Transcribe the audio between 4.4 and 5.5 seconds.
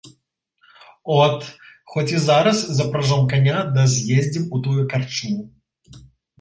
у тую карчму.